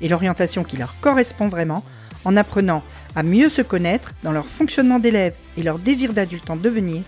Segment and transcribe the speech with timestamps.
[0.00, 1.84] et l'orientation qui leur correspond vraiment
[2.24, 2.82] en apprenant
[3.14, 7.02] à mieux se connaître dans leur fonctionnement d'élève et leur désir d'adulte en devenir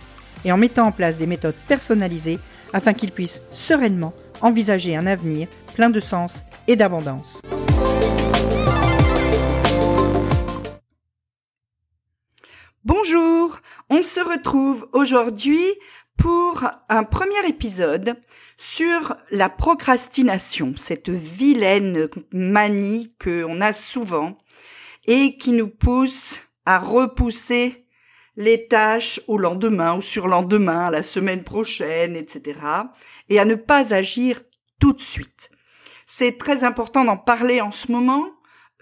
[0.44, 2.38] et en mettant en place des méthodes personnalisées
[2.72, 7.42] afin qu'ils puissent sereinement envisager un avenir plein de sens et d'abondance.
[12.84, 13.58] Bonjour,
[13.90, 15.64] on se retrouve aujourd'hui
[16.16, 18.16] pour un premier épisode
[18.56, 24.38] sur la procrastination, cette vilaine manie qu'on a souvent
[25.06, 27.86] et qui nous pousse à repousser
[28.36, 32.58] les tâches au lendemain, au surlendemain, à la semaine prochaine, etc.
[33.28, 34.42] et à ne pas agir
[34.78, 35.50] tout de suite.
[36.06, 38.26] C'est très important d'en parler en ce moment.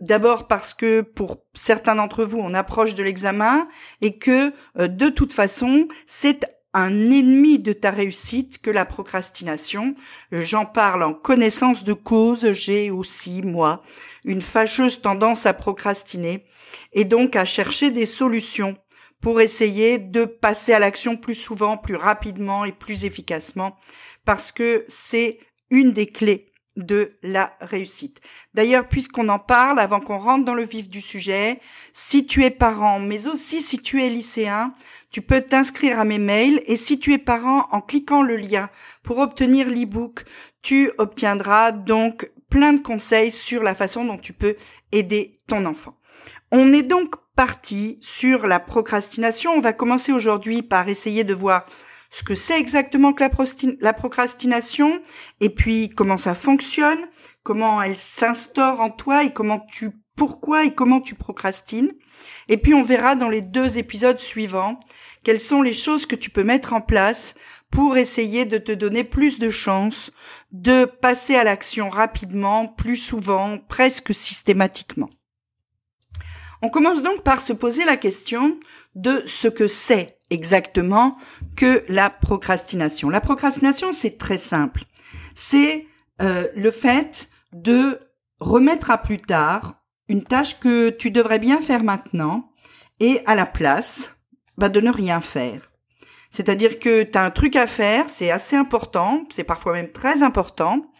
[0.00, 3.68] D'abord parce que pour certains d'entre vous, on approche de l'examen
[4.00, 6.44] et que euh, de toute façon, c'est
[6.74, 9.94] un ennemi de ta réussite que la procrastination.
[10.32, 12.52] J'en parle en connaissance de cause.
[12.52, 13.82] J'ai aussi, moi,
[14.24, 16.44] une fâcheuse tendance à procrastiner
[16.92, 18.76] et donc à chercher des solutions
[19.20, 23.76] pour essayer de passer à l'action plus souvent, plus rapidement et plus efficacement,
[24.26, 25.38] parce que c'est
[25.70, 28.20] une des clés de la réussite.
[28.52, 31.60] D'ailleurs, puisqu'on en parle, avant qu'on rentre dans le vif du sujet,
[31.92, 34.74] si tu es parent, mais aussi si tu es lycéen,
[35.10, 38.68] tu peux t'inscrire à mes mails et si tu es parent, en cliquant le lien
[39.02, 40.24] pour obtenir l'e-book,
[40.62, 44.56] tu obtiendras donc plein de conseils sur la façon dont tu peux
[44.92, 45.96] aider ton enfant.
[46.50, 49.52] On est donc parti sur la procrastination.
[49.52, 51.66] On va commencer aujourd'hui par essayer de voir
[52.14, 53.24] ce que c'est exactement que
[53.80, 55.02] la, procrastination
[55.40, 57.00] et puis comment ça fonctionne,
[57.42, 61.92] comment elle s'instaure en toi et comment tu pourquoi et comment tu procrastines.
[62.48, 64.78] Et puis on verra dans les deux épisodes suivants
[65.24, 67.34] quelles sont les choses que tu peux mettre en place
[67.72, 70.12] pour essayer de te donner plus de chances
[70.52, 75.10] de passer à l'action rapidement, plus souvent, presque systématiquement.
[76.62, 78.60] On commence donc par se poser la question
[78.94, 81.16] de ce que c'est exactement
[81.56, 83.10] que la procrastination.
[83.10, 84.84] La procrastination, c'est très simple.
[85.34, 85.86] C'est
[86.20, 88.00] euh, le fait de
[88.40, 92.50] remettre à plus tard une tâche que tu devrais bien faire maintenant
[93.00, 94.16] et à la place
[94.58, 95.70] bah, de ne rien faire.
[96.30, 100.22] C'est-à-dire que tu as un truc à faire, c'est assez important, c'est parfois même très
[100.22, 100.90] important,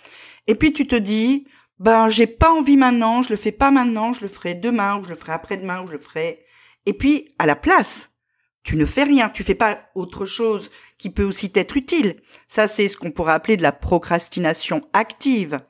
[0.46, 1.48] et puis tu te dis,
[1.80, 5.04] ben j'ai pas envie maintenant, je le fais pas maintenant, je le ferai demain ou
[5.04, 6.44] je le ferai après-demain ou je le ferai.
[6.86, 8.13] Et puis à la place,
[8.64, 12.16] tu ne fais rien, tu fais pas autre chose qui peut aussi t'être utile.
[12.48, 15.60] Ça c'est ce qu'on pourrait appeler de la procrastination active.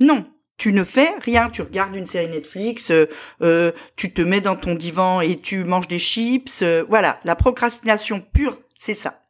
[0.00, 0.26] Non,
[0.56, 3.06] tu ne fais rien, tu regardes une série Netflix, euh,
[3.42, 6.62] euh, tu te mets dans ton divan et tu manges des chips.
[6.62, 9.24] Euh, voilà, la procrastination pure, c'est ça.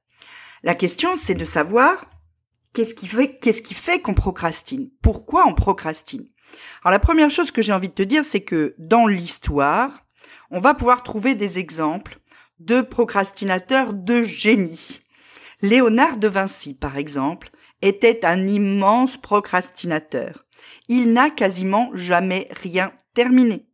[0.62, 2.04] La question, c'est de savoir
[2.74, 6.28] Qu'est-ce qui fait, qu'est-ce qui fait qu'on procrastine Pourquoi on procrastine?
[6.84, 10.06] Alors la première chose que j'ai envie de te dire, c'est que dans l'histoire,
[10.50, 12.20] on va pouvoir trouver des exemples
[12.60, 15.00] de procrastinateurs de génie.
[15.62, 17.50] Léonard de Vinci, par exemple,
[17.82, 20.46] était un immense procrastinateur.
[20.88, 23.66] Il n'a quasiment jamais rien terminé.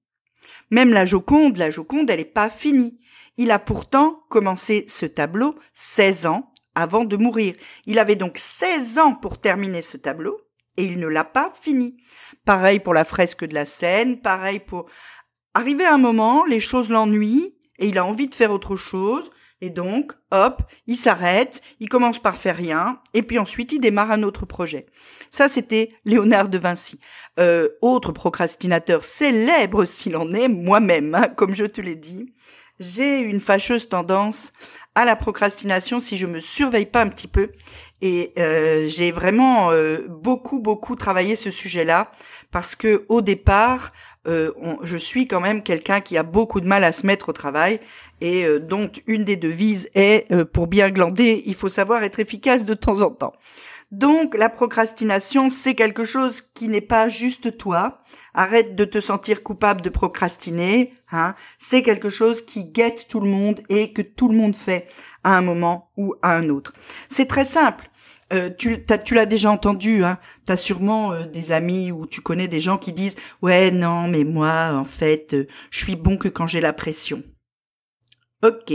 [0.70, 3.00] Même la Joconde, la Joconde, elle n'est pas finie.
[3.36, 7.54] Il a pourtant commencé ce tableau 16 ans avant de mourir.
[7.86, 10.40] Il avait donc 16 ans pour terminer ce tableau
[10.76, 11.96] et il ne l'a pas fini.
[12.44, 14.86] Pareil pour la fresque de la Seine, pareil pour...
[15.54, 19.30] Arrivé à un moment, les choses l'ennuient et il a envie de faire autre chose.
[19.60, 24.10] Et donc, hop, il s'arrête, il commence par faire rien, et puis ensuite il démarre
[24.10, 24.86] un autre projet.
[25.30, 27.00] Ça, c'était Léonard de Vinci.
[27.40, 32.34] Euh, autre procrastinateur célèbre s'il en est, moi-même, hein, comme je te l'ai dit.
[32.80, 34.52] J'ai une fâcheuse tendance
[34.96, 37.50] à la procrastination si je me surveille pas un petit peu.
[38.00, 42.10] Et euh, j'ai vraiment euh, beaucoup beaucoup travaillé ce sujet-là
[42.50, 43.92] parce que au départ,
[44.26, 47.32] euh, je suis quand même quelqu'un qui a beaucoup de mal à se mettre au
[47.32, 47.78] travail
[48.20, 52.74] et dont une des devises est pour bien glander, il faut savoir être efficace de
[52.74, 53.34] temps en temps.
[53.90, 58.02] Donc la procrastination, c'est quelque chose qui n'est pas juste toi.
[58.34, 60.92] Arrête de te sentir coupable de procrastiner.
[61.12, 61.34] Hein.
[61.58, 64.88] C'est quelque chose qui guette tout le monde et que tout le monde fait
[65.22, 66.72] à un moment ou à un autre.
[67.08, 67.88] C'est très simple.
[68.32, 70.18] euh, tu, l'as déjà entendu, hein.
[70.46, 74.24] T'as sûrement euh, des amis ou tu connais des gens qui disent ouais non mais
[74.24, 77.22] moi en fait euh, je suis bon que quand j'ai la pression.
[78.42, 78.72] Ok,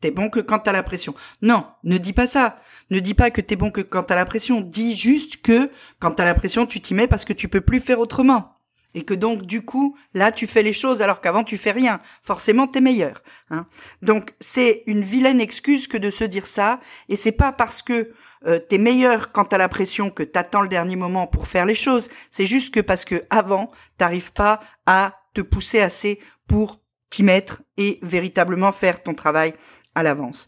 [0.00, 1.14] t'es bon que quand t'as la pression.
[1.42, 2.58] Non, ne dis pas ça.
[2.90, 4.60] Ne dis pas que t'es bon que quand t'as la pression.
[4.60, 7.80] Dis juste que quand t'as la pression tu t'y mets parce que tu peux plus
[7.80, 8.58] faire autrement
[8.94, 12.00] et que donc du coup là tu fais les choses alors qu'avant tu fais rien.
[12.22, 13.22] Forcément t'es meilleur.
[13.50, 13.66] Hein.
[14.02, 18.12] Donc c'est une vilaine excuse que de se dire ça et c'est pas parce que
[18.46, 21.74] euh, t'es meilleur quand t'as la pression que t'attends le dernier moment pour faire les
[21.74, 22.08] choses.
[22.30, 23.68] C'est juste que parce que avant
[23.98, 26.80] t'arrives pas à te pousser assez pour
[27.10, 29.54] t'y mettre et véritablement faire ton travail
[29.98, 30.46] à l'avance.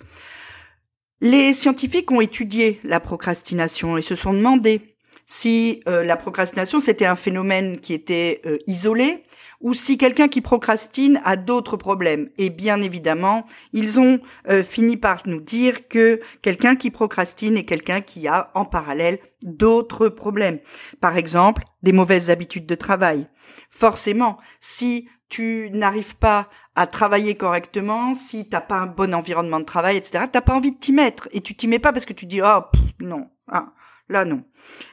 [1.21, 7.07] Les scientifiques ont étudié la procrastination et se sont demandé si euh, la procrastination c'était
[7.07, 9.23] un phénomène qui était euh, isolé
[9.61, 12.31] ou si quelqu'un qui procrastine a d'autres problèmes.
[12.39, 14.19] Et bien évidemment, ils ont
[14.49, 19.19] euh, fini par nous dire que quelqu'un qui procrastine est quelqu'un qui a en parallèle
[19.45, 20.59] d'autres problèmes.
[21.01, 23.29] Par exemple, des mauvaises habitudes de travail.
[23.71, 29.65] Forcément, si tu n'arrives pas à travailler correctement, si t'as pas un bon environnement de
[29.65, 31.29] travail, etc., t'as pas envie de t'y mettre.
[31.33, 32.61] Et tu t'y mets pas parce que tu dis, oh,
[32.99, 33.73] non, ah,
[34.11, 34.43] Là, non.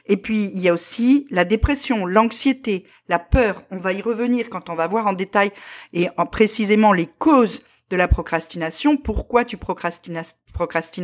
[0.06, 3.64] Et puis, il y a aussi la dépression, l'anxiété, la peur.
[3.72, 5.50] On va y revenir quand on va voir en détail
[5.92, 8.96] et en précisément les causes de la procrastination.
[8.96, 10.16] Pourquoi tu procrastines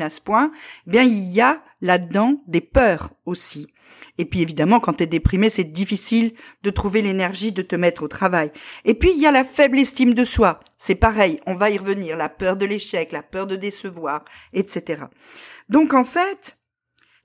[0.02, 0.52] à ce point?
[0.86, 3.66] Eh Bien, il y a là-dedans des peurs aussi.
[4.18, 8.02] Et puis évidemment, quand tu es déprimé, c'est difficile de trouver l'énergie de te mettre
[8.02, 8.50] au travail.
[8.84, 10.60] Et puis il y a la faible estime de soi.
[10.78, 12.16] C'est pareil, on va y revenir.
[12.16, 15.04] La peur de l'échec, la peur de décevoir, etc.
[15.68, 16.56] Donc en fait,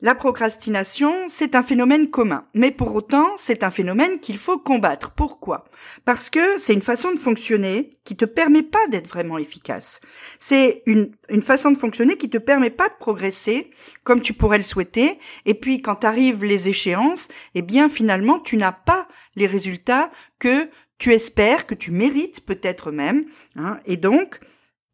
[0.01, 5.11] la procrastination, c'est un phénomène commun, mais pour autant, c'est un phénomène qu'il faut combattre.
[5.11, 5.65] Pourquoi?
[6.05, 9.99] Parce que c'est une façon de fonctionner qui te permet pas d'être vraiment efficace.
[10.39, 13.71] C'est une, une façon de fonctionner qui te permet pas de progresser
[14.05, 18.55] comme tu pourrais le souhaiter, et puis quand arrivent les échéances, eh bien finalement, tu
[18.55, 23.25] n'as pas les résultats que tu espères, que tu mérites peut-être même,
[23.57, 24.39] hein, et donc,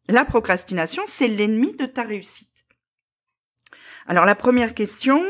[0.08, 2.55] la procrastination, c'est l'ennemi de ta réussite.
[4.06, 5.24] Alors la première question,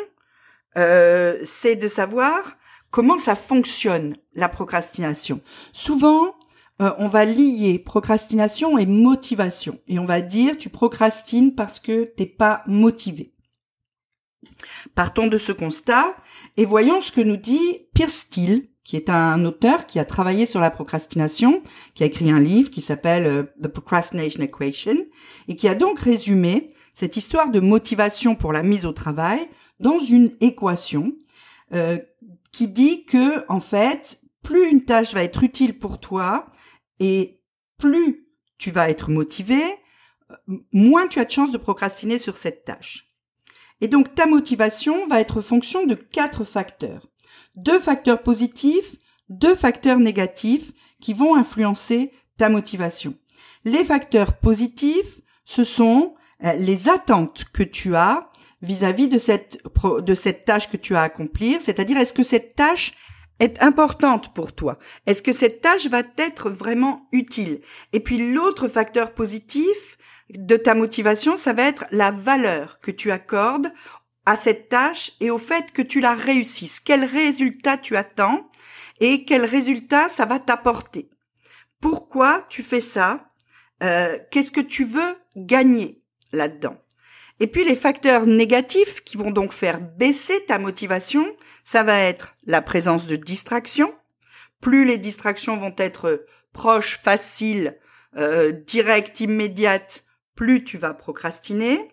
[0.77, 2.57] euh, c'est de savoir
[2.91, 5.41] comment ça fonctionne la procrastination.
[5.73, 6.35] Souvent,
[6.83, 12.05] euh, on va lier procrastination et motivation et on va dire tu procrastines parce que
[12.05, 13.33] t'es pas motivé.
[14.95, 16.17] Partons de ce constat
[16.57, 20.47] et voyons ce que nous dit Pierre Steele, qui est un auteur qui a travaillé
[20.47, 21.63] sur la procrastination,
[21.95, 24.97] qui a écrit un livre qui s'appelle euh, The Procrastination Equation,
[25.49, 29.49] et qui a donc résumé cette histoire de motivation pour la mise au travail
[29.79, 31.13] dans une équation
[31.73, 31.99] euh,
[32.51, 36.47] qui dit que en fait, plus une tâche va être utile pour toi
[36.99, 37.43] et
[37.79, 38.27] plus
[38.59, 39.63] tu vas être motivé,
[40.73, 43.15] moins tu as de chances de procrastiner sur cette tâche.
[43.81, 47.07] Et donc ta motivation va être fonction de quatre facteurs
[47.57, 48.97] deux facteurs positifs,
[49.29, 53.15] deux facteurs négatifs qui vont influencer ta motivation.
[53.65, 58.31] Les facteurs positifs, ce sont les attentes que tu as
[58.63, 62.55] vis-à-vis de cette de cette tâche que tu as à accomplir, c'est-à-dire est-ce que cette
[62.55, 62.95] tâche
[63.39, 64.79] est importante pour toi?
[65.07, 67.61] Est-ce que cette tâche va t'être vraiment utile?
[67.93, 69.99] Et puis l'autre facteur positif
[70.31, 73.73] de ta motivation, ça va être la valeur que tu accordes
[74.25, 76.81] à cette tâche et au fait que tu la réussisses.
[76.81, 78.51] Quel résultat tu attends
[79.01, 81.11] et quel résultat ça va t'apporter?
[81.81, 83.33] Pourquoi tu fais ça?
[83.83, 86.03] Euh, Qu'est-ce que tu veux gagner?
[86.37, 86.77] Là-dedans
[87.41, 91.27] Et puis les facteurs négatifs qui vont donc faire baisser ta motivation,
[91.65, 93.95] ça va être la présence de distractions.
[94.61, 97.77] Plus les distractions vont être proches, faciles,
[98.17, 101.91] euh, directes, immédiates, plus tu vas procrastiner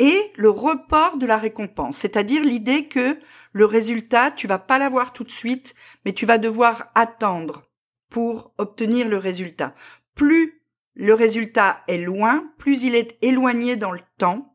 [0.00, 3.18] et le report de la récompense, c'est-à-dire l'idée que
[3.52, 7.70] le résultat, tu vas pas l'avoir tout de suite, mais tu vas devoir attendre
[8.08, 9.74] pour obtenir le résultat.
[10.14, 10.59] Plus
[11.00, 14.54] le résultat est loin, plus il est éloigné dans le temps,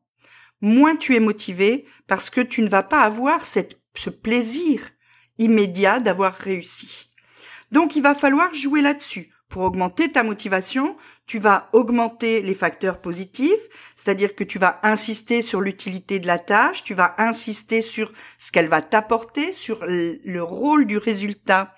[0.61, 4.81] moins tu es motivé parce que tu ne vas pas avoir ce plaisir
[5.39, 7.15] immédiat d'avoir réussi.
[7.71, 9.31] Donc il va falloir jouer là-dessus.
[9.49, 15.41] Pour augmenter ta motivation, tu vas augmenter les facteurs positifs, c'est-à-dire que tu vas insister
[15.41, 20.41] sur l'utilité de la tâche, tu vas insister sur ce qu'elle va t'apporter, sur le
[20.41, 21.73] rôle du résultat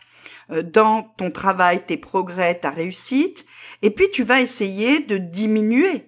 [0.50, 3.46] dans ton travail, tes progrès, ta réussite,
[3.82, 6.08] et puis tu vas essayer de diminuer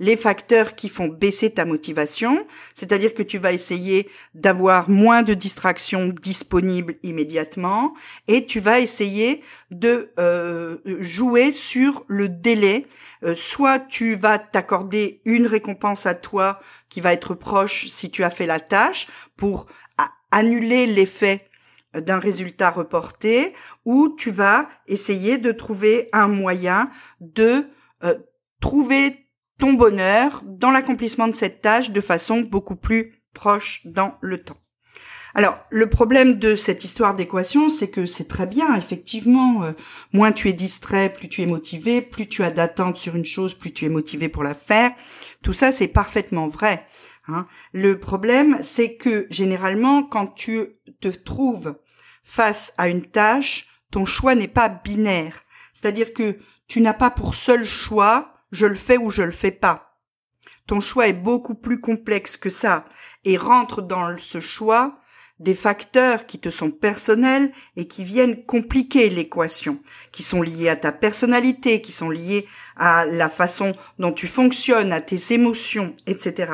[0.00, 5.34] les facteurs qui font baisser ta motivation, c'est-à-dire que tu vas essayer d'avoir moins de
[5.34, 7.94] distractions disponibles immédiatement
[8.28, 12.86] et tu vas essayer de euh, jouer sur le délai.
[13.24, 18.22] Euh, soit tu vas t'accorder une récompense à toi qui va être proche si tu
[18.22, 19.66] as fait la tâche pour
[20.30, 21.47] annuler l'effet
[22.00, 26.90] d'un résultat reporté, ou tu vas essayer de trouver un moyen
[27.20, 27.66] de
[28.04, 28.14] euh,
[28.60, 29.26] trouver
[29.58, 34.56] ton bonheur dans l'accomplissement de cette tâche de façon beaucoup plus proche dans le temps.
[35.34, 39.72] Alors, le problème de cette histoire d'équation, c'est que c'est très bien, effectivement, euh,
[40.12, 43.54] moins tu es distrait, plus tu es motivé, plus tu as d'attente sur une chose,
[43.54, 44.92] plus tu es motivé pour la faire.
[45.42, 46.86] Tout ça, c'est parfaitement vrai.
[47.28, 47.46] Hein.
[47.72, 51.76] Le problème, c'est que généralement, quand tu te trouves
[52.28, 55.40] face à une tâche, ton choix n'est pas binaire.
[55.72, 59.50] C'est-à-dire que tu n'as pas pour seul choix je le fais ou je le fais
[59.50, 59.98] pas.
[60.66, 62.84] Ton choix est beaucoup plus complexe que ça
[63.24, 65.00] et rentre dans ce choix
[65.38, 69.80] des facteurs qui te sont personnels et qui viennent compliquer l'équation,
[70.12, 74.92] qui sont liés à ta personnalité, qui sont liés à la façon dont tu fonctionnes,
[74.92, 76.52] à tes émotions, etc.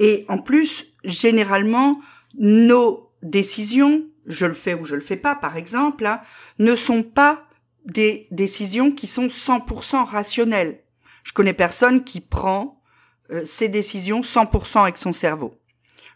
[0.00, 2.00] Et en plus, généralement,
[2.38, 6.20] nos décisions, je le fais ou je le fais pas, par exemple, hein,
[6.58, 7.44] ne sont pas
[7.84, 10.80] des décisions qui sont 100% rationnelles.
[11.24, 12.80] Je connais personne qui prend
[13.30, 15.58] euh, ses décisions 100% avec son cerveau.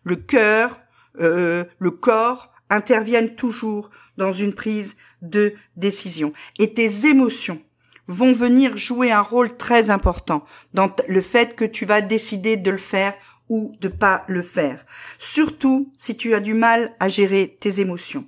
[0.05, 0.81] Le cœur,
[1.21, 6.33] euh, le corps interviennent toujours dans une prise de décision.
[6.59, 7.61] Et tes émotions
[8.09, 12.71] vont venir jouer un rôle très important dans le fait que tu vas décider de
[12.71, 13.15] le faire
[13.49, 14.85] ou de pas le faire.
[15.19, 18.27] Surtout si tu as du mal à gérer tes émotions.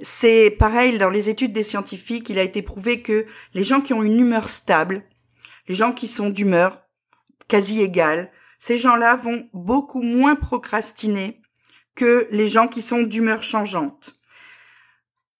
[0.00, 3.92] C'est pareil dans les études des scientifiques, il a été prouvé que les gens qui
[3.92, 5.04] ont une humeur stable,
[5.68, 6.82] les gens qui sont d'humeur
[7.48, 11.40] quasi égale, ces gens-là vont beaucoup moins procrastiner
[11.94, 14.14] que les gens qui sont d'humeur changeante.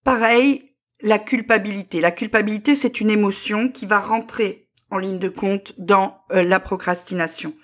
[0.04, 2.00] Pareil, la culpabilité.
[2.00, 6.61] La culpabilité, c'est une émotion qui va rentrer en ligne de compte dans euh, la
[6.61, 7.54] procrastination.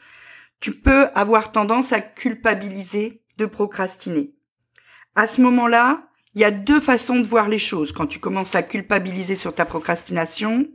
[0.61, 4.35] Tu peux avoir tendance à culpabiliser de procrastiner.
[5.15, 7.93] À ce moment-là, il y a deux façons de voir les choses.
[7.93, 10.69] Quand tu commences à culpabiliser sur ta procrastination,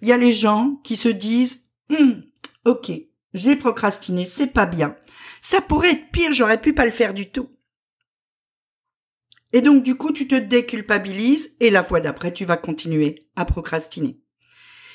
[0.00, 2.22] il y a les gens qui se disent hum,
[2.64, 2.90] ok,
[3.34, 4.96] j'ai procrastiné, c'est pas bien.
[5.42, 7.48] Ça pourrait être pire, j'aurais pu pas le faire du tout.
[9.52, 13.44] Et donc du coup, tu te déculpabilises et la fois d'après, tu vas continuer à
[13.44, 14.20] procrastiner.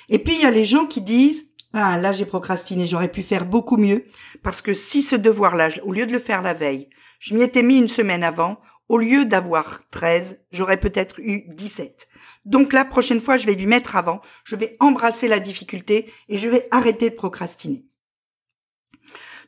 [0.09, 3.21] Et puis il y a les gens qui disent ah là j'ai procrastiné, j'aurais pu
[3.21, 4.05] faire beaucoup mieux
[4.43, 6.89] parce que si ce devoir-là, au lieu de le faire la veille,
[7.19, 12.07] je m'y étais mis une semaine avant, au lieu d'avoir 13, j'aurais peut-être eu 17.
[12.45, 16.37] Donc la prochaine fois, je vais lui mettre avant, je vais embrasser la difficulté et
[16.37, 17.85] je vais arrêter de procrastiner.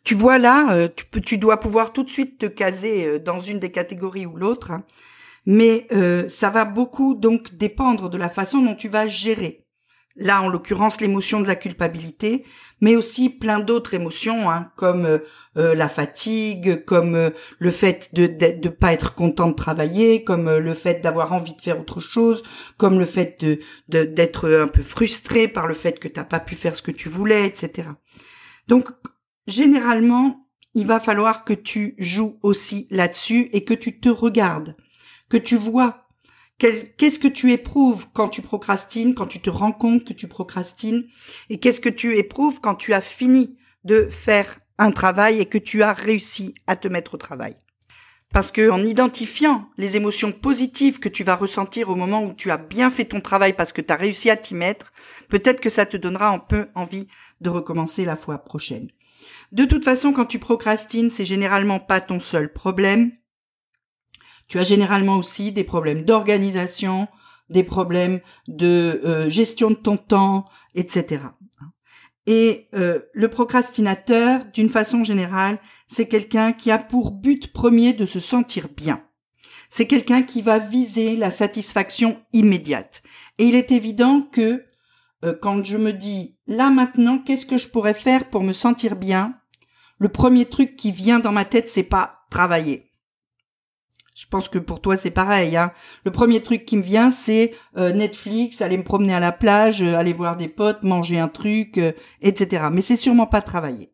[0.04, 0.90] Tu vois là, euh,
[1.24, 4.72] tu, dois pouvoir tout de suite te caser euh, dans une des catégories ou l'autre,
[4.72, 4.84] hein.
[5.46, 9.67] mais euh, ça va beaucoup donc dépendre de la façon dont tu vas gérer
[10.18, 12.44] là en l'occurrence l'émotion de la culpabilité,
[12.82, 15.20] mais aussi plein d'autres émotions, hein, comme euh,
[15.58, 20.50] euh, la fatigue, comme euh, le fait de ne pas être content de travailler, comme
[20.50, 22.44] le fait d'avoir envie de faire autre chose,
[22.78, 23.44] comme le fait
[23.88, 27.10] d'être un peu frustré par le fait que t'as pas pu faire ce que tu
[27.10, 27.90] voulais, etc.
[28.68, 28.90] Donc
[29.48, 34.76] généralement, il va falloir que tu joues aussi là-dessus et que tu te regardes,
[35.30, 36.07] que tu vois
[36.60, 41.06] Qu'est-ce que tu éprouves quand tu procrastines, quand tu te rends compte que tu procrastines
[41.50, 45.60] Et qu'est-ce que tu éprouves quand tu as fini de faire un travail et que
[45.60, 47.56] tu as réussi à te mettre au travail?
[48.34, 52.52] Parce que en identifiant les émotions positives que tu vas ressentir au moment où tu
[52.52, 54.92] as bien fait ton travail parce que tu as réussi à t'y mettre,
[55.30, 57.08] peut-être que ça te donnera un peu envie
[57.40, 58.90] de recommencer la fois prochaine.
[59.52, 63.12] De toute façon, quand tu procrastines, c'est généralement pas ton seul problème.
[64.48, 67.08] Tu as généralement aussi des problèmes d'organisation,
[67.50, 71.20] des problèmes de euh, gestion de ton temps, etc.
[72.26, 78.06] Et euh, le procrastinateur, d'une façon générale, c'est quelqu'un qui a pour but premier de
[78.06, 79.02] se sentir bien.
[79.70, 83.02] C'est quelqu'un qui va viser la satisfaction immédiate.
[83.38, 84.66] Et il est évident que
[85.24, 88.98] euh, quand je me dis là maintenant, qu'est-ce que je pourrais faire pour me sentir
[88.98, 89.36] bien,
[89.98, 92.87] le premier truc qui vient dans ma tête, c'est pas travailler.
[94.18, 95.56] Je pense que pour toi c'est pareil.
[95.56, 95.72] Hein.
[96.04, 99.84] Le premier truc qui me vient c'est euh, Netflix, aller me promener à la plage,
[99.84, 102.66] euh, aller voir des potes, manger un truc, euh, etc.
[102.72, 103.94] Mais c'est sûrement pas travailler.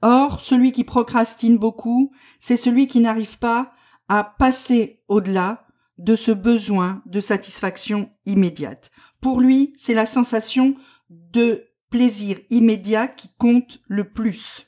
[0.00, 3.72] Or, celui qui procrastine beaucoup, c'est celui qui n'arrive pas
[4.08, 5.66] à passer au-delà
[5.98, 8.90] de ce besoin de satisfaction immédiate.
[9.20, 10.76] Pour lui, c'est la sensation
[11.10, 14.66] de plaisir immédiat qui compte le plus.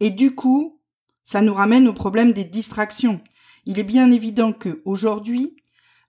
[0.00, 0.80] Et du coup,
[1.22, 3.20] ça nous ramène au problème des distractions.
[3.66, 5.56] Il est bien évident que aujourd'hui,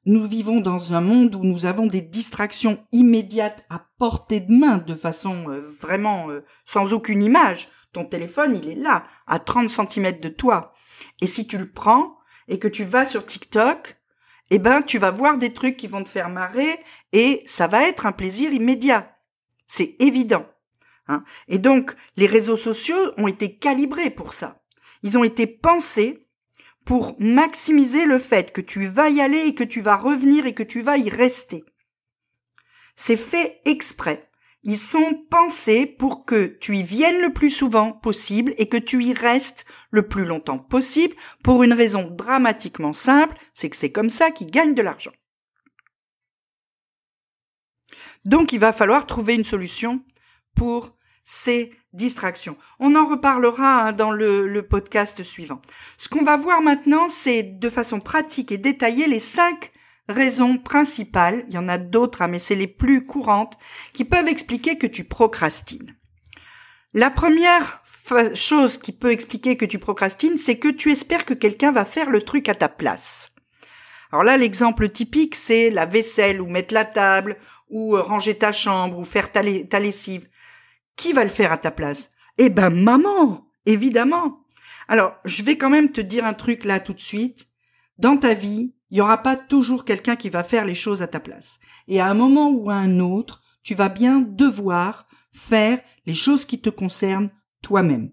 [0.06, 4.78] nous vivons dans un monde où nous avons des distractions immédiates à portée de main
[4.78, 7.70] de façon euh, vraiment euh, sans aucune image.
[7.92, 10.74] Ton téléphone, il est là, à 30 cm de toi.
[11.22, 13.98] Et si tu le prends et que tu vas sur TikTok,
[14.52, 16.80] eh ben, tu vas voir des trucs qui vont te faire marrer
[17.14, 19.18] et ça va être un plaisir immédiat.
[19.66, 20.46] C'est évident.
[21.08, 21.24] Hein.
[21.48, 24.62] Et donc, les réseaux sociaux ont été calibrés pour ça.
[25.02, 26.25] Ils ont été pensés
[26.86, 30.54] pour maximiser le fait que tu vas y aller et que tu vas revenir et
[30.54, 31.66] que tu vas y rester.
[32.96, 34.30] C'est fait exprès.
[34.64, 39.04] Ils sont pensés pour que tu y viennes le plus souvent possible et que tu
[39.04, 44.10] y restes le plus longtemps possible pour une raison dramatiquement simple, c'est que c'est comme
[44.10, 45.14] ça qu'ils gagnent de l'argent.
[48.26, 50.04] Donc il va falloir trouver une solution
[50.56, 52.58] pour ces distractions.
[52.80, 55.62] On en reparlera hein, dans le, podcast suivant.
[55.98, 59.72] Ce qu'on va voir maintenant, c'est de façon pratique et détaillée les cinq
[60.08, 63.58] raisons principales, il y en a d'autres, hein, mais c'est les plus courantes,
[63.94, 65.96] qui peuvent expliquer que tu procrastines.
[66.94, 67.84] La première
[68.36, 72.10] chose qui peut expliquer que tu procrastines, c'est que tu espères que quelqu'un va faire
[72.10, 73.32] le truc à ta place.
[74.12, 77.38] Alors là, l'exemple typique, c'est la vaisselle ou mettre la table
[77.70, 80.28] ou euh, ranger ta chambre ou faire ta lessive.
[80.96, 82.12] Qui va le faire à ta place?
[82.38, 84.46] Eh ben maman, évidemment.
[84.88, 87.48] Alors, je vais quand même te dire un truc là tout de suite.
[87.98, 91.08] Dans ta vie, il y aura pas toujours quelqu'un qui va faire les choses à
[91.08, 91.60] ta place.
[91.88, 96.46] Et à un moment ou à un autre, tu vas bien devoir faire les choses
[96.46, 98.12] qui te concernent toi-même.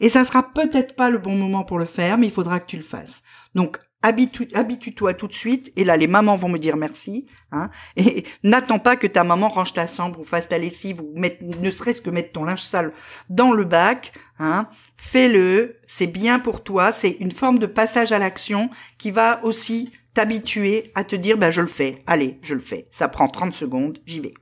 [0.00, 2.66] Et ça sera peut-être pas le bon moment pour le faire, mais il faudra que
[2.66, 3.22] tu le fasses.
[3.54, 8.24] Donc, habitue-toi tout de suite, et là les mamans vont me dire merci, hein, et
[8.42, 12.02] n'attends pas que ta maman range ta chambre ou fasse ta lessive ou ne serait-ce
[12.02, 12.92] que mettre ton linge sale
[13.28, 18.18] dans le bac, hein, fais-le, c'est bien pour toi, c'est une forme de passage à
[18.18, 22.60] l'action qui va aussi t'habituer à te dire, bah, je le fais, allez, je le
[22.60, 24.34] fais, ça prend 30 secondes, j'y vais.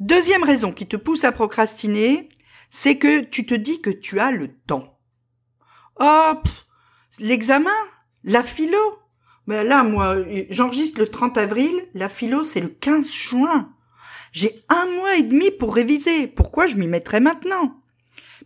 [0.00, 2.28] Deuxième raison qui te pousse à procrastiner,
[2.68, 4.98] c'est que tu te dis que tu as le temps.
[5.98, 6.34] Oh,
[7.18, 7.70] l'examen,
[8.26, 8.98] la philo
[9.46, 10.16] Mais là, moi,
[10.50, 13.72] j'enregistre le 30 avril, la philo, c'est le 15 juin.
[14.32, 16.26] J'ai un mois et demi pour réviser.
[16.26, 17.80] Pourquoi je m'y mettrais maintenant?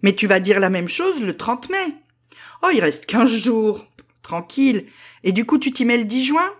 [0.02, 1.94] Mais tu vas dire la même chose le 30 mai.
[2.62, 3.86] Oh, il reste 15 jours.
[4.22, 4.86] Tranquille.
[5.24, 6.52] Et du coup, tu t'y mets le 10 juin?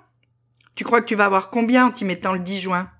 [0.74, 2.90] Tu crois que tu vas avoir combien en t'y mettant le 10 juin?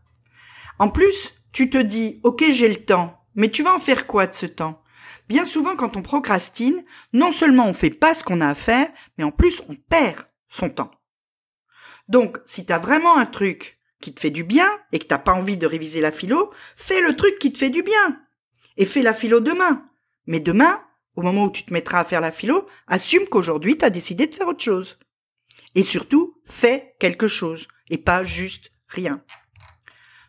[0.79, 3.25] En plus, tu te dis, ok, j'ai le temps.
[3.35, 4.83] Mais tu vas en faire quoi de ce temps?
[5.31, 8.89] Bien souvent, quand on procrastine, non seulement on fait pas ce qu'on a à faire,
[9.17, 10.91] mais en plus on perd son temps.
[12.09, 15.35] Donc, si t'as vraiment un truc qui te fait du bien et que t'as pas
[15.35, 18.21] envie de réviser la philo, fais le truc qui te fait du bien.
[18.77, 19.89] Et fais la philo demain.
[20.27, 20.83] Mais demain,
[21.15, 24.35] au moment où tu te mettras à faire la philo, assume qu'aujourd'hui t'as décidé de
[24.35, 24.99] faire autre chose.
[25.77, 29.23] Et surtout, fais quelque chose et pas juste rien.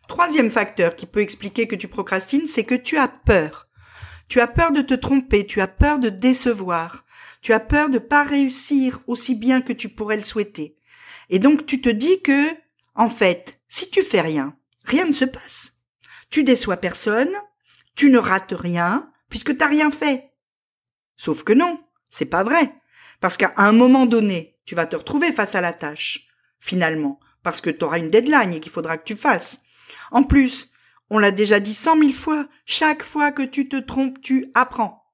[0.06, 3.61] Troisième facteur qui peut expliquer que tu procrastines, c'est que tu as peur.
[4.32, 7.04] Tu as peur de te tromper, tu as peur de décevoir,
[7.42, 10.78] tu as peur de pas réussir aussi bien que tu pourrais le souhaiter.
[11.28, 12.48] Et donc tu te dis que,
[12.94, 15.82] en fait, si tu fais rien, rien ne se passe.
[16.30, 17.28] Tu déçois personne,
[17.94, 20.32] tu ne rates rien, puisque t'as rien fait.
[21.18, 22.74] Sauf que non, c'est pas vrai.
[23.20, 26.26] Parce qu'à un moment donné, tu vas te retrouver face à la tâche,
[26.58, 29.60] finalement, parce que tu auras une deadline et qu'il faudra que tu fasses.
[30.10, 30.71] En plus,
[31.14, 35.04] on l'a déjà dit cent mille fois, chaque fois que tu te trompes, tu apprends.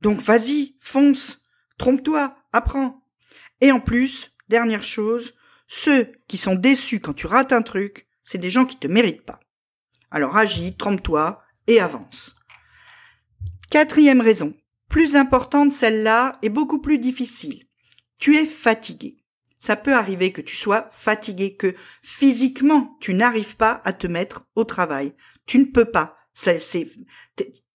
[0.00, 1.42] Donc vas-y, fonce,
[1.76, 3.04] trompe-toi, apprends.
[3.60, 5.34] Et en plus, dernière chose,
[5.66, 9.26] ceux qui sont déçus quand tu rates un truc, c'est des gens qui te méritent
[9.26, 9.40] pas.
[10.10, 12.34] Alors agis, trompe-toi et avance.
[13.68, 14.54] Quatrième raison,
[14.88, 17.66] plus importante celle-là est beaucoup plus difficile.
[18.18, 19.18] Tu es fatigué.
[19.58, 24.46] Ça peut arriver que tu sois fatigué, que physiquement tu n'arrives pas à te mettre
[24.56, 25.14] au travail.
[25.46, 26.16] Tu ne peux pas.
[26.34, 26.88] C'est,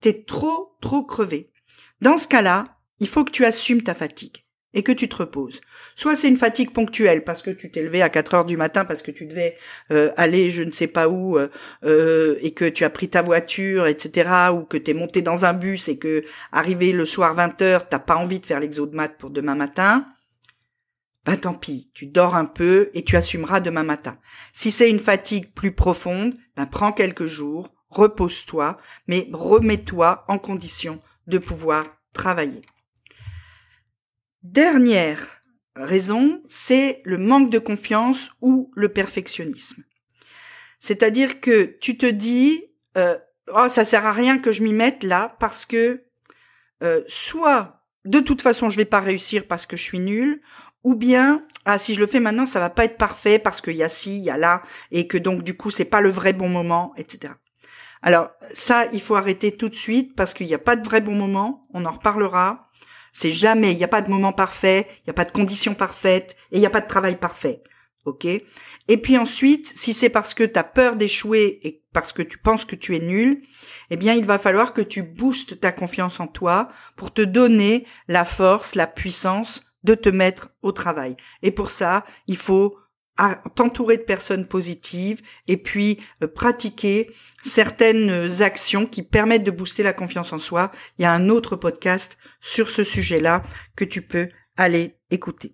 [0.01, 1.51] t'es, trop, trop crevé.
[2.01, 5.61] Dans ce cas-là, il faut que tu assumes ta fatigue et que tu te reposes.
[5.95, 8.85] Soit c'est une fatigue ponctuelle parce que tu t'es levé à 4 heures du matin
[8.85, 9.57] parce que tu devais
[9.91, 11.49] euh, aller je ne sais pas où euh,
[11.83, 14.29] euh, et que tu as pris ta voiture, etc.
[14.53, 17.89] ou que tu es monté dans un bus et que arrivé le soir 20 heures,
[17.89, 20.05] t'as pas envie de faire l'exo de maths pour demain matin.
[21.25, 24.17] Ben tant pis, tu dors un peu et tu assumeras demain matin.
[24.53, 30.99] Si c'est une fatigue plus profonde, ben prends quelques jours, repose-toi, mais remets-toi en condition
[31.27, 32.63] de pouvoir travailler.
[34.43, 35.43] Dernière
[35.75, 39.83] raison, c'est le manque de confiance ou le perfectionnisme.
[40.79, 42.63] C'est-à-dire que tu te dis,
[42.97, 43.17] euh,
[43.53, 46.03] oh ça sert à rien que je m'y mette là parce que
[46.81, 50.41] euh, soit de toute façon je vais pas réussir parce que je suis nulle,
[50.83, 53.75] ou bien ah si je le fais maintenant ça va pas être parfait parce qu'il
[53.75, 54.61] y a ci, il y a là
[54.91, 57.33] et que donc du coup c'est pas le vrai bon moment, etc.
[58.01, 61.01] Alors ça il faut arrêter tout de suite parce qu'il n'y a pas de vrai
[61.01, 62.63] bon moment, on en reparlera.
[63.13, 65.73] C'est jamais, il n'y a pas de moment parfait, il n'y a pas de conditions
[65.73, 67.63] parfaites et il n'y a pas de travail parfait.
[68.07, 68.25] OK?
[68.25, 72.37] Et puis ensuite, si c'est parce que tu as peur d'échouer et parce que tu
[72.37, 73.41] penses que tu es nul,
[73.89, 77.85] eh bien, il va falloir que tu boostes ta confiance en toi pour te donner
[78.07, 81.15] la force, la puissance de te mettre au travail.
[81.41, 82.77] Et pour ça, il faut
[83.55, 87.11] t'entourer de personnes positives et puis euh, pratiquer
[87.41, 90.71] certaines actions qui permettent de booster la confiance en soi.
[90.97, 93.41] Il y a un autre podcast sur ce sujet-là
[93.75, 95.53] que tu peux aller écouter.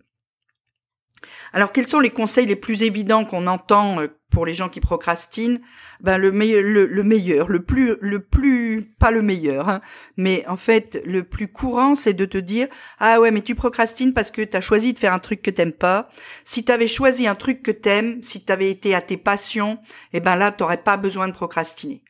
[1.53, 4.79] Alors quels sont les conseils les plus évidents qu'on entend euh, pour les gens qui
[4.79, 5.61] procrastinent
[6.01, 9.81] Ben le meilleur, le, plus, le plus, pas le meilleur, hein,
[10.17, 12.67] mais en fait le plus courant, c'est de te dire
[12.99, 15.51] ah ouais mais tu procrastines parce que tu as choisi de faire un truc que
[15.51, 16.09] t'aimes pas.
[16.43, 19.77] Si tu avais choisi un truc que t'aimes, si tu avais été à tes passions,
[20.13, 22.03] eh ben là t'aurais pas besoin de procrastiner.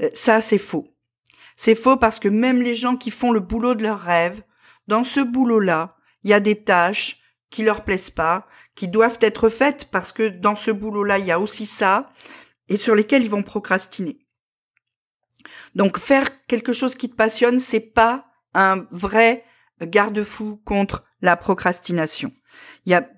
[0.00, 0.88] Euh, ça c'est faux.
[1.56, 4.42] C'est faux parce que même les gens qui font le boulot de leurs rêves,
[4.88, 8.46] dans ce boulot-là, il y a des tâches qui leur plaisent pas,
[8.78, 12.12] qui doivent être faites parce que dans ce boulot-là, il y a aussi ça,
[12.68, 14.20] et sur lesquels ils vont procrastiner.
[15.74, 19.44] Donc faire quelque chose qui te passionne, c'est pas un vrai
[19.82, 22.32] garde-fou contre la procrastination.
[22.86, 23.10] Il y a,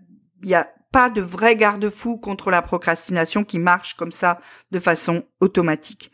[0.45, 5.25] y a pas de vrai garde-fou contre la procrastination qui marche comme ça de façon
[5.41, 6.11] automatique.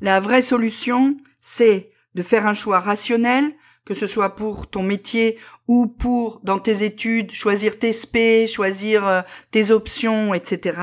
[0.00, 3.52] La vraie solution, c'est de faire un choix rationnel,
[3.84, 9.06] que ce soit pour ton métier ou pour dans tes études choisir tes spé, choisir
[9.06, 10.80] euh, tes options, etc.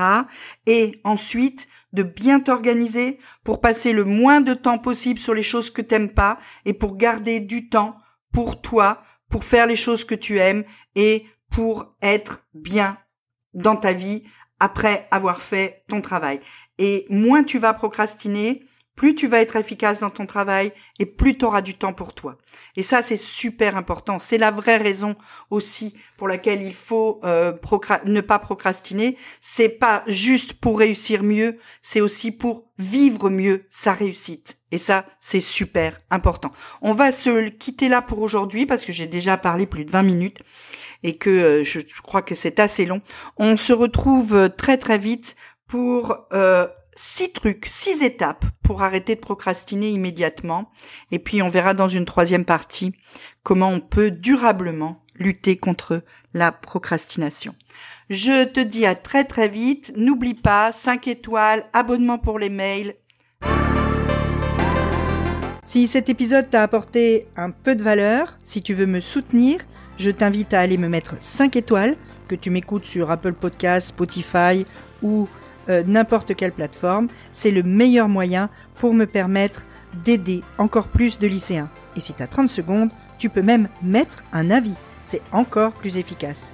[0.66, 5.70] Et ensuite de bien t'organiser pour passer le moins de temps possible sur les choses
[5.70, 7.96] que t'aimes pas et pour garder du temps
[8.32, 12.98] pour toi, pour faire les choses que tu aimes et pour être bien
[13.54, 14.24] dans ta vie
[14.60, 16.40] après avoir fait ton travail.
[16.78, 18.67] Et moins tu vas procrastiner,
[18.98, 22.14] plus tu vas être efficace dans ton travail et plus tu auras du temps pour
[22.14, 22.36] toi.
[22.74, 24.18] Et ça, c'est super important.
[24.18, 25.14] C'est la vraie raison
[25.50, 27.52] aussi pour laquelle il faut euh,
[28.06, 29.16] ne pas procrastiner.
[29.40, 34.58] C'est pas juste pour réussir mieux, c'est aussi pour vivre mieux sa réussite.
[34.72, 36.50] Et ça, c'est super important.
[36.82, 40.02] On va se quitter là pour aujourd'hui parce que j'ai déjà parlé plus de 20
[40.02, 40.40] minutes
[41.04, 43.00] et que euh, je, crois que c'est assez long.
[43.36, 45.36] On se retrouve euh, très très vite
[45.68, 46.16] pour
[47.00, 50.72] six trucs, six étapes pour arrêter de procrastiner immédiatement.
[51.12, 52.92] Et puis on verra dans une troisième partie
[53.44, 56.02] comment on peut durablement lutter contre
[56.34, 57.54] la procrastination.
[58.10, 59.92] Je te dis à très très vite.
[59.96, 62.96] N'oublie pas 5 étoiles, abonnement pour les mails.
[65.62, 69.60] Si cet épisode t'a apporté un peu de valeur, si tu veux me soutenir,
[69.98, 74.66] je t'invite à aller me mettre 5 étoiles, que tu m'écoutes sur Apple Podcasts, Spotify
[75.02, 75.28] ou
[75.68, 79.62] euh, n'importe quelle plateforme, c'est le meilleur moyen pour me permettre
[80.04, 81.70] d'aider encore plus de lycéens.
[81.96, 84.76] Et si tu as 30 secondes, tu peux même mettre un avis.
[85.02, 86.52] C'est encore plus efficace.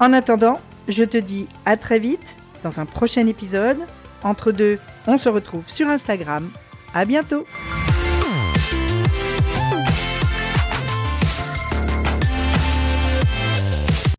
[0.00, 3.78] En attendant, je te dis à très vite dans un prochain épisode.
[4.22, 6.48] Entre deux, on se retrouve sur Instagram.
[6.92, 7.46] À bientôt!